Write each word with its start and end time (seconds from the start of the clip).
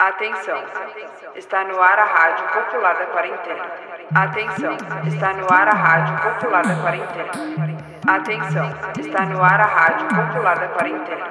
Atenção, 0.00 0.56
está 1.36 1.62
no 1.62 1.78
ar 1.78 1.98
a 1.98 2.06
Rádio 2.06 2.48
Popular 2.54 2.96
da 2.96 3.04
Quarentena. 3.08 3.70
Atenção, 4.14 4.74
está 5.06 5.34
no 5.34 5.52
ar 5.52 5.68
a 5.68 5.74
Rádio 5.74 6.22
Popular 6.22 6.66
da 6.66 6.74
Quarentena. 6.76 7.30
Atenção, 8.06 8.70
está 8.98 9.26
no 9.26 9.44
ar 9.44 9.60
a 9.60 9.66
Rádio 9.66 10.08
Popular 10.08 10.58
da 10.58 10.68
Quarentena. 10.68 11.26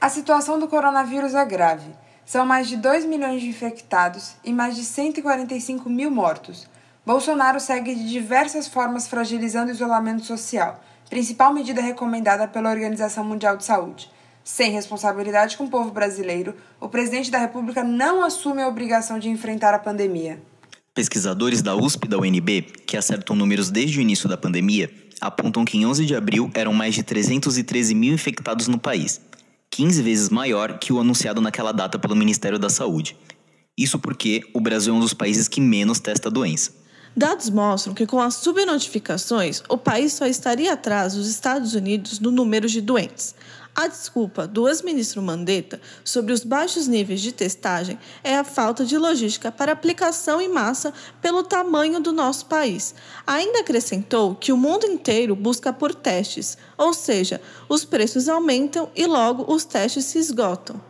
A 0.00 0.08
situação 0.08 0.58
do 0.58 0.66
coronavírus 0.66 1.34
é 1.34 1.44
grave. 1.44 1.94
São 2.24 2.46
mais 2.46 2.68
de 2.68 2.78
2 2.78 3.04
milhões 3.04 3.42
de 3.42 3.50
infectados 3.50 4.38
e 4.42 4.50
mais 4.50 4.74
de 4.74 4.82
145 4.82 5.90
mil 5.90 6.10
mortos. 6.10 6.66
Bolsonaro 7.04 7.60
segue 7.60 7.94
de 7.94 8.08
diversas 8.08 8.66
formas 8.66 9.06
fragilizando 9.06 9.70
o 9.70 9.74
isolamento 9.74 10.24
social, 10.24 10.80
principal 11.10 11.52
medida 11.52 11.82
recomendada 11.82 12.48
pela 12.48 12.70
Organização 12.70 13.24
Mundial 13.24 13.58
de 13.58 13.64
Saúde. 13.66 14.15
Sem 14.46 14.70
responsabilidade 14.70 15.56
com 15.56 15.64
o 15.64 15.68
povo 15.68 15.90
brasileiro, 15.90 16.54
o 16.80 16.88
presidente 16.88 17.32
da 17.32 17.38
República 17.38 17.82
não 17.82 18.22
assume 18.22 18.62
a 18.62 18.68
obrigação 18.68 19.18
de 19.18 19.28
enfrentar 19.28 19.74
a 19.74 19.78
pandemia. 19.78 20.40
Pesquisadores 20.94 21.62
da 21.62 21.74
USP 21.74 22.04
e 22.04 22.08
da 22.08 22.16
UNB, 22.16 22.62
que 22.86 22.96
acertam 22.96 23.34
números 23.34 23.70
desde 23.70 23.98
o 23.98 24.00
início 24.00 24.28
da 24.28 24.36
pandemia, 24.36 24.88
apontam 25.20 25.64
que 25.64 25.76
em 25.76 25.84
11 25.84 26.06
de 26.06 26.14
abril 26.14 26.48
eram 26.54 26.72
mais 26.72 26.94
de 26.94 27.02
313 27.02 27.92
mil 27.92 28.14
infectados 28.14 28.68
no 28.68 28.78
país, 28.78 29.20
15 29.68 30.00
vezes 30.00 30.28
maior 30.28 30.78
que 30.78 30.92
o 30.92 31.00
anunciado 31.00 31.40
naquela 31.40 31.72
data 31.72 31.98
pelo 31.98 32.14
Ministério 32.14 32.56
da 32.56 32.70
Saúde. 32.70 33.16
Isso 33.76 33.98
porque 33.98 34.48
o 34.54 34.60
Brasil 34.60 34.94
é 34.94 34.96
um 34.96 35.00
dos 35.00 35.12
países 35.12 35.48
que 35.48 35.60
menos 35.60 35.98
testa 35.98 36.28
a 36.28 36.32
doença. 36.32 36.70
Dados 37.16 37.50
mostram 37.50 37.94
que 37.94 38.06
com 38.06 38.20
as 38.20 38.34
subnotificações, 38.34 39.62
o 39.68 39.76
país 39.76 40.12
só 40.12 40.26
estaria 40.26 40.72
atrás 40.74 41.14
dos 41.14 41.26
Estados 41.26 41.74
Unidos 41.74 42.20
no 42.20 42.30
número 42.30 42.68
de 42.68 42.80
doentes. 42.80 43.34
A 43.78 43.88
desculpa 43.88 44.46
do 44.46 44.66
ex-ministro 44.66 45.20
Mandetta 45.20 45.78
sobre 46.02 46.32
os 46.32 46.42
baixos 46.42 46.88
níveis 46.88 47.20
de 47.20 47.30
testagem 47.30 47.98
é 48.24 48.34
a 48.34 48.42
falta 48.42 48.86
de 48.86 48.96
logística 48.96 49.52
para 49.52 49.70
aplicação 49.70 50.40
em 50.40 50.48
massa 50.48 50.94
pelo 51.20 51.42
tamanho 51.42 52.00
do 52.00 52.10
nosso 52.10 52.46
país. 52.46 52.94
Ainda 53.26 53.60
acrescentou 53.60 54.34
que 54.34 54.50
o 54.50 54.56
mundo 54.56 54.86
inteiro 54.86 55.36
busca 55.36 55.74
por 55.74 55.94
testes, 55.94 56.56
ou 56.78 56.94
seja, 56.94 57.38
os 57.68 57.84
preços 57.84 58.30
aumentam 58.30 58.88
e 58.96 59.04
logo 59.06 59.44
os 59.46 59.66
testes 59.66 60.06
se 60.06 60.18
esgotam. 60.18 60.80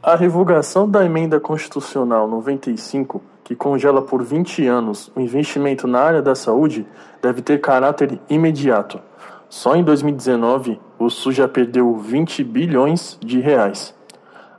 A 0.00 0.14
revogação 0.14 0.88
da 0.88 1.04
emenda 1.04 1.40
constitucional 1.40 2.28
95, 2.28 3.20
que 3.42 3.56
congela 3.56 4.00
por 4.00 4.22
20 4.22 4.64
anos 4.64 5.10
o 5.16 5.20
investimento 5.20 5.88
na 5.88 5.98
área 5.98 6.22
da 6.22 6.36
saúde, 6.36 6.86
deve 7.20 7.42
ter 7.42 7.60
caráter 7.60 8.20
imediato. 8.30 9.07
Só 9.50 9.74
em 9.74 9.82
2019, 9.82 10.78
o 10.98 11.08
SUS 11.08 11.34
já 11.34 11.48
perdeu 11.48 11.96
20 11.96 12.44
bilhões 12.44 13.18
de 13.24 13.40
reais. 13.40 13.94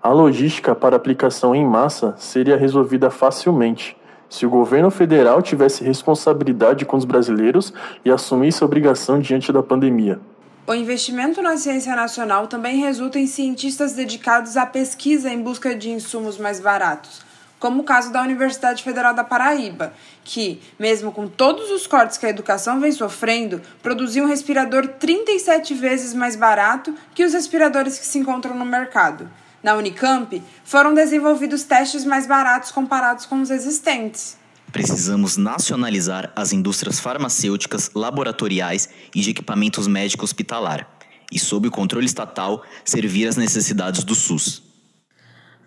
A 0.02 0.10
logística 0.10 0.74
para 0.74 0.96
aplicação 0.96 1.54
em 1.54 1.64
massa 1.64 2.16
seria 2.18 2.58
resolvida 2.58 3.12
facilmente 3.12 3.96
se 4.28 4.46
o 4.46 4.50
governo 4.50 4.90
federal 4.90 5.42
tivesse 5.42 5.84
responsabilidade 5.84 6.86
com 6.86 6.98
os 6.98 7.06
brasileiros 7.06 7.74
e 8.06 8.12
assumisse 8.12 8.64
a 8.64 8.66
obrigação 8.66 9.20
diante 9.20 9.52
da 9.52 9.62
pandemia. 9.62 10.20
O 10.66 10.74
investimento 10.74 11.42
na 11.42 11.58
ciência 11.58 11.96
nacional 11.96 12.48
também 12.48 12.78
resulta 12.78 13.20
em 13.20 13.26
cientistas 13.26 13.94
dedicados 13.94 14.56
à 14.56 14.66
pesquisa 14.66 15.30
em 15.30 15.42
busca 15.42 15.76
de 15.76 15.90
insumos 15.90 16.38
mais 16.38 16.60
baratos 16.60 17.29
como 17.60 17.82
o 17.82 17.84
caso 17.84 18.12
da 18.12 18.24
Universidade 18.24 18.82
Federal 18.82 19.14
da 19.14 19.24
Paraíba, 19.24 19.94
que, 20.24 20.62
mesmo 20.80 21.12
com 21.12 21.28
todos 21.28 21.70
os 21.70 21.86
cortes 21.86 22.18
que 22.18 22.26
a 22.26 22.30
educação 22.30 22.80
vem 22.80 22.92
sofrendo, 22.92 23.62
produziu 23.84 24.24
um 24.24 24.28
respirador 24.28 24.88
37 24.88 25.74
vezes 25.74 26.14
mais 26.14 26.36
barato 26.36 26.96
que 27.14 27.24
os 27.24 27.34
respiradores 27.34 28.00
que 28.00 28.06
se 28.06 28.18
encontram 28.18 28.56
no 28.56 28.66
mercado. 28.66 29.30
Na 29.62 29.76
Unicamp, 29.76 30.42
foram 30.64 30.94
desenvolvidos 30.94 31.64
testes 31.64 32.06
mais 32.06 32.26
baratos 32.26 32.72
comparados 32.72 33.26
com 33.26 33.42
os 33.42 33.50
existentes. 33.50 34.38
Precisamos 34.72 35.36
nacionalizar 35.36 36.32
as 36.36 36.54
indústrias 36.54 37.00
farmacêuticas, 37.00 37.92
laboratoriais 37.94 38.88
e 39.14 39.20
de 39.20 39.32
equipamentos 39.32 39.88
médicos 39.88 40.30
hospitalar, 40.30 40.88
e, 41.32 41.38
sob 41.38 41.68
o 41.68 41.72
controle 41.72 42.06
estatal, 42.06 42.64
servir 42.86 43.28
às 43.28 43.36
necessidades 43.36 44.04
do 44.04 44.16
SUS. 44.16 44.69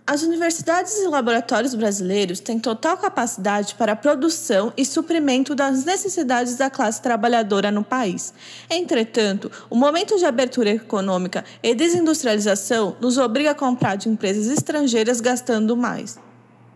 As 0.05 0.25
universidades 0.25 0.99
e 0.99 1.07
laboratórios 1.07 1.77
brasileiros 1.77 2.41
têm 2.41 2.59
total 2.59 2.97
capacidade 2.97 3.77
para 3.77 3.93
a 3.93 3.97
produção 3.97 4.73
e 4.77 4.85
suprimento 4.85 5.55
das 5.55 5.85
necessidades 5.85 6.57
da 6.57 6.69
classe 6.69 7.01
trabalhadora 7.01 7.71
no 7.71 7.85
país. 7.85 8.35
Entretanto, 8.69 9.49
o 9.71 9.77
momento 9.77 10.19
de 10.19 10.25
abertura 10.27 10.71
econômica 10.71 11.45
e 11.63 11.73
desindustrialização 11.73 12.97
nos 13.01 13.17
obriga 13.17 13.53
a 13.53 13.55
comprar 13.55 13.95
de 13.95 14.09
empresas 14.09 14.49
estrangeiras 14.49 15.21
gastando 15.21 15.77
mais. 15.77 16.19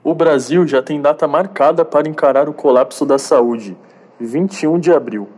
O 0.04 0.14
Brasil 0.14 0.64
já 0.64 0.80
tem 0.80 1.02
data 1.02 1.26
marcada 1.26 1.84
para 1.84 2.08
encarar 2.08 2.48
o 2.48 2.54
colapso 2.54 3.04
da 3.04 3.18
saúde, 3.18 3.76
21 4.20 4.78
de 4.78 4.92
abril. 4.92 5.28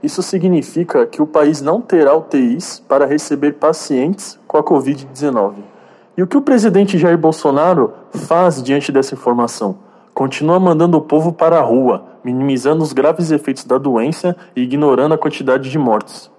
Isso 0.00 0.22
significa 0.22 1.06
que 1.06 1.20
o 1.20 1.26
país 1.26 1.60
não 1.60 1.80
terá 1.80 2.14
UTIs 2.16 2.80
para 2.86 3.04
receber 3.04 3.54
pacientes 3.54 4.38
com 4.46 4.56
a 4.56 4.62
Covid-19. 4.62 5.72
E 6.16 6.22
o 6.22 6.26
que 6.26 6.36
o 6.36 6.42
presidente 6.42 6.98
Jair 6.98 7.16
Bolsonaro 7.16 7.94
faz 8.12 8.62
diante 8.62 8.92
dessa 8.92 9.14
informação? 9.14 9.78
Continua 10.12 10.60
mandando 10.60 10.98
o 10.98 11.00
povo 11.00 11.32
para 11.32 11.56
a 11.56 11.62
rua, 11.62 12.18
minimizando 12.22 12.82
os 12.82 12.92
graves 12.92 13.30
efeitos 13.30 13.64
da 13.64 13.78
doença 13.78 14.36
e 14.54 14.60
ignorando 14.60 15.14
a 15.14 15.18
quantidade 15.18 15.70
de 15.70 15.78
mortes. 15.78 16.30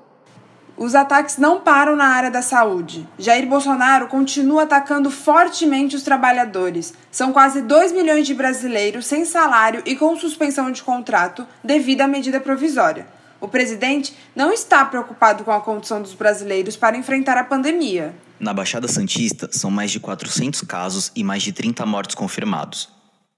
Os 0.77 0.93
ataques 0.93 1.39
não 1.39 1.59
param 1.59 1.95
na 1.95 2.05
área 2.05 2.29
da 2.29 2.43
saúde. 2.43 3.07
Jair 3.17 3.47
Bolsonaro 3.47 4.07
continua 4.07 4.63
atacando 4.63 5.09
fortemente 5.09 5.95
os 5.95 6.03
trabalhadores. 6.03 6.93
São 7.11 7.33
quase 7.33 7.61
2 7.61 7.91
milhões 7.93 8.27
de 8.27 8.35
brasileiros 8.35 9.07
sem 9.07 9.25
salário 9.25 9.81
e 9.85 9.95
com 9.95 10.15
suspensão 10.15 10.71
de 10.71 10.83
contrato 10.83 11.47
devido 11.63 12.01
à 12.01 12.07
medida 12.07 12.39
provisória. 12.39 13.07
O 13.41 13.47
presidente 13.47 14.15
não 14.35 14.53
está 14.53 14.85
preocupado 14.85 15.43
com 15.43 15.51
a 15.51 15.59
condição 15.59 16.01
dos 16.01 16.13
brasileiros 16.13 16.77
para 16.77 16.95
enfrentar 16.95 17.37
a 17.37 17.43
pandemia. 17.43 18.13
Na 18.39 18.53
Baixada 18.53 18.87
Santista, 18.87 19.49
são 19.51 19.69
mais 19.69 19.91
de 19.91 19.99
400 19.99 20.61
casos 20.61 21.11
e 21.15 21.23
mais 21.23 21.43
de 21.43 21.51
30 21.51 21.85
mortos 21.85 22.15
confirmados. 22.15 22.89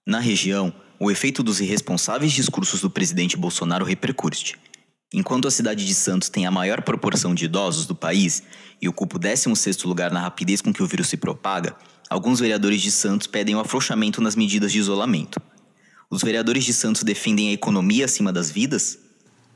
Na 0.08 0.20
região, 0.20 0.74
o 1.00 1.12
efeito 1.12 1.44
dos 1.44 1.60
irresponsáveis 1.60 2.32
discursos 2.32 2.82
do 2.82 2.90
presidente 2.90 3.36
Bolsonaro 3.38 3.86
repercute. 3.86 4.58
Enquanto 5.14 5.48
a 5.48 5.52
cidade 5.52 5.86
de 5.86 5.94
Santos 5.94 6.30
tem 6.30 6.46
a 6.46 6.52
maior 6.52 6.82
proporção 6.82 7.36
de 7.36 7.46
idosos 7.46 7.86
do 7.86 7.96
país 7.96 8.44
e 8.82 8.88
ocupa 8.88 9.18
o 9.18 9.20
16º 9.20 9.86
lugar 9.86 10.12
na 10.12 10.20
rapidez 10.20 10.62
com 10.62 10.74
que 10.74 10.84
o 10.84 10.88
vírus 10.88 11.08
se 11.08 11.18
propaga, 11.18 11.76
alguns 12.10 12.40
vereadores 12.40 12.82
de 12.82 12.92
Santos 12.92 13.28
pedem 13.28 13.56
o 13.56 13.58
um 13.58 13.62
afrouxamento 13.62 14.22
nas 14.22 14.36
medidas 14.36 14.72
de 14.72 14.80
isolamento. 14.80 15.42
Os 16.10 16.22
vereadores 16.22 16.64
de 16.64 16.74
Santos 16.74 17.04
defendem 17.04 17.50
a 17.50 17.54
economia 17.54 18.06
acima 18.06 18.32
das 18.32 18.50
vidas? 18.50 19.05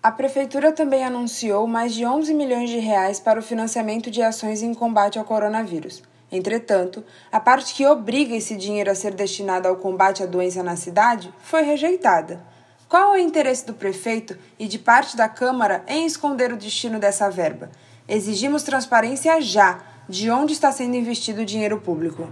A 0.01 0.13
prefeitura 0.13 0.71
também 0.71 1.03
anunciou 1.03 1.67
mais 1.67 1.93
de 1.93 2.05
11 2.05 2.33
milhões 2.33 2.69
de 2.69 2.77
reais 2.77 3.19
para 3.19 3.37
o 3.37 3.43
financiamento 3.43 4.09
de 4.09 4.21
ações 4.21 4.63
em 4.63 4.73
combate 4.73 5.19
ao 5.19 5.25
coronavírus. 5.25 6.01
Entretanto, 6.31 7.03
a 7.29 7.37
parte 7.37 7.73
que 7.73 7.85
obriga 7.85 8.33
esse 8.33 8.55
dinheiro 8.55 8.89
a 8.89 8.95
ser 8.95 9.13
destinado 9.13 9.67
ao 9.67 9.75
combate 9.75 10.23
à 10.23 10.25
doença 10.25 10.63
na 10.63 10.77
cidade 10.77 11.33
foi 11.39 11.63
rejeitada. 11.63 12.41
Qual 12.87 13.13
é 13.13 13.17
o 13.17 13.21
interesse 13.21 13.65
do 13.65 13.73
prefeito 13.73 14.37
e 14.57 14.69
de 14.69 14.79
parte 14.79 15.17
da 15.17 15.27
Câmara 15.27 15.83
em 15.85 16.05
esconder 16.05 16.53
o 16.53 16.57
destino 16.57 16.97
dessa 16.97 17.29
verba? 17.29 17.69
Exigimos 18.07 18.63
transparência 18.63 19.41
já 19.41 19.81
de 20.07 20.31
onde 20.31 20.53
está 20.53 20.71
sendo 20.71 20.95
investido 20.95 21.41
o 21.41 21.45
dinheiro 21.45 21.77
público. 21.81 22.29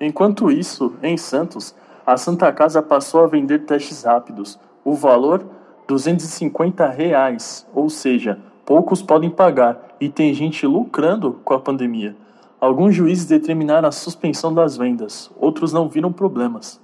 Enquanto 0.00 0.50
isso, 0.50 0.94
em 1.02 1.18
Santos, 1.18 1.74
a 2.06 2.16
Santa 2.16 2.50
Casa 2.52 2.80
passou 2.80 3.22
a 3.22 3.26
vender 3.26 3.66
testes 3.66 4.04
rápidos. 4.04 4.58
O 4.82 4.94
valor 4.94 5.55
250 5.86 6.88
reais, 6.88 7.66
ou 7.72 7.88
seja, 7.88 8.38
poucos 8.64 9.00
podem 9.00 9.30
pagar 9.30 9.96
e 10.00 10.08
tem 10.08 10.34
gente 10.34 10.66
lucrando 10.66 11.40
com 11.44 11.54
a 11.54 11.60
pandemia. 11.60 12.16
Alguns 12.60 12.94
juízes 12.94 13.26
determinaram 13.26 13.88
a 13.88 13.92
suspensão 13.92 14.52
das 14.52 14.76
vendas, 14.76 15.30
outros 15.36 15.72
não 15.72 15.88
viram 15.88 16.12
problemas. 16.12 16.80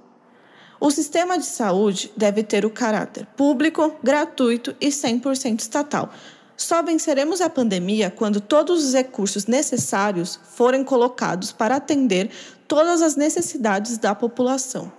O 0.79 0.91
sistema 0.91 1.37
de 1.37 1.45
saúde 1.45 2.11
deve 2.15 2.43
ter 2.43 2.65
o 2.65 2.69
caráter 2.69 3.25
público, 3.37 3.93
gratuito 4.03 4.75
e 4.79 4.87
100% 4.87 5.59
estatal. 5.59 6.09
Só 6.55 6.83
venceremos 6.83 7.41
a 7.41 7.49
pandemia 7.49 8.11
quando 8.11 8.39
todos 8.39 8.85
os 8.85 8.93
recursos 8.93 9.47
necessários 9.47 10.39
forem 10.43 10.83
colocados 10.83 11.51
para 11.51 11.77
atender 11.77 12.29
todas 12.67 13.01
as 13.01 13.15
necessidades 13.15 13.97
da 13.97 14.13
população. 14.13 14.91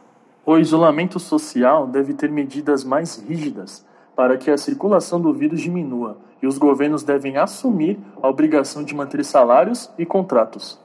O 0.45 0.59
isolamento 0.59 1.19
social 1.19 1.87
deve 1.87 2.13
ter 2.13 2.31
medidas 2.31 2.85
mais 2.85 3.17
rígidas 3.17 3.85
para 4.17 4.37
que 4.37 4.51
a 4.51 4.59
circulação 4.59 5.21
do 5.21 5.33
vírus 5.33 5.61
diminua 5.61 6.19
e 6.43 6.47
os 6.47 6.59
governos 6.59 7.03
devem 7.03 7.37
assumir 7.37 7.99
a 8.23 8.29
obrigação 8.29 8.85
de 8.85 8.95
manter 8.95 9.25
salários 9.25 9.91
e 9.99 10.05
contratos. 10.05 10.79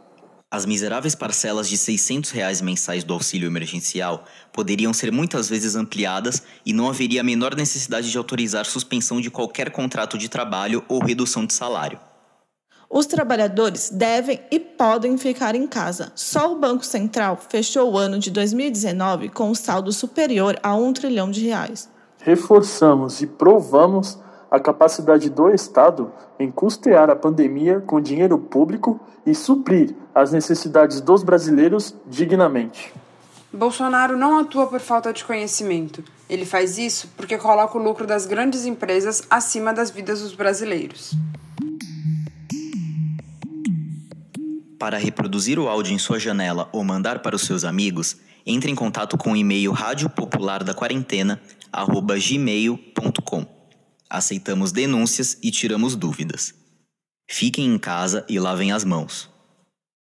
As 0.52 0.66
miseráveis 0.66 1.14
parcelas 1.14 1.70
de 1.70 1.78
600 1.78 2.32
reais 2.32 2.60
mensais 2.60 3.04
do 3.04 3.14
auxílio 3.14 3.48
emergencial 3.48 4.24
poderiam 4.52 4.92
ser 4.92 5.12
muitas 5.12 5.48
vezes 5.48 5.76
ampliadas 5.76 6.42
e 6.66 6.74
não 6.74 6.90
haveria 6.90 7.22
a 7.22 7.24
menor 7.24 7.56
necessidade 7.56 8.10
de 8.10 8.18
autorizar 8.18 8.66
suspensão 8.66 9.22
de 9.22 9.30
qualquer 9.30 9.70
contrato 9.70 10.18
de 10.18 10.28
trabalho 10.28 10.84
ou 10.88 11.04
redução 11.04 11.46
de 11.46 11.54
salário. 11.54 12.00
Os 12.90 13.06
trabalhadores 13.06 13.92
devem 13.92 14.40
e 14.50 14.60
podem 14.60 15.16
ficar 15.20 15.54
em 15.54 15.68
casa. 15.68 16.12
Só 16.16 16.52
o 16.52 16.58
Banco 16.58 16.84
Central 16.84 17.38
fechou 17.48 17.92
o 17.94 17.98
ano 17.98 18.18
de 18.18 18.32
2019 18.32 19.30
com 19.30 19.52
um 19.52 19.56
saldo 19.56 19.92
superior 19.92 20.58
a 20.64 20.74
um 20.74 20.92
trilhão 20.92 21.30
de 21.30 21.46
reais. 21.46 21.88
Reforçamos 22.30 23.24
e 23.24 23.26
provamos 23.26 24.20
a 24.52 24.60
capacidade 24.60 25.32
do 25.32 25.50
Estado 25.50 26.12
em 26.40 26.52
custear 26.52 27.10
a 27.10 27.16
pandemia 27.16 27.80
com 27.80 28.00
dinheiro 28.00 28.38
público 28.38 29.00
e 29.26 29.34
suprir 29.34 29.96
as 30.14 30.32
necessidades 30.32 31.02
dos 31.02 31.24
brasileiros 31.24 31.96
dignamente. 32.06 32.94
Bolsonaro 33.52 34.16
não 34.16 34.38
atua 34.38 34.68
por 34.68 34.80
falta 34.80 35.12
de 35.12 35.26
conhecimento. 35.26 36.04
Ele 36.30 36.46
faz 36.46 36.78
isso 36.78 37.10
porque 37.18 37.36
coloca 37.36 37.76
o 37.80 37.82
lucro 37.82 38.06
das 38.06 38.28
grandes 38.28 38.64
empresas 38.64 39.24
acima 39.28 39.74
das 39.74 39.90
vidas 39.90 40.22
dos 40.22 40.36
brasileiros. 40.36 41.16
Para 44.78 45.00
reproduzir 45.00 45.58
o 45.58 45.68
áudio 45.68 45.96
em 45.96 45.98
sua 45.98 46.20
janela 46.20 46.70
ou 46.72 46.84
mandar 46.84 47.24
para 47.24 47.36
os 47.36 47.42
seus 47.42 47.66
amigos, 47.66 48.18
entre 48.46 48.70
em 48.70 48.76
contato 48.76 49.18
com 49.18 49.32
o 49.32 49.36
e-mail 49.36 49.72
radiopopularda 49.72 50.76
quarentena@gmail.com. 51.72 53.46
Aceitamos 54.10 54.72
denúncias 54.72 55.38
e 55.44 55.52
tiramos 55.52 55.96
dúvidas. 55.96 56.56
Fiquem 57.30 57.68
em 57.68 57.78
casa 57.78 58.26
e 58.28 58.40
lavem 58.40 58.72
as 58.72 58.84
mãos. 58.84 59.29